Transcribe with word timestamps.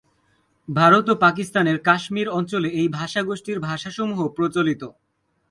ভারত 0.67 1.05
ও 1.09 1.15
পাকিস্তানের 1.15 1.77
কাশ্মীর 1.79 2.27
অঞ্চলে 2.29 2.69
এই 2.71 2.87
ভাষাগোষ্ঠীর 2.89 3.57
ভাষাসমূহ 3.59 4.19
প্রচলিত। 4.27 4.83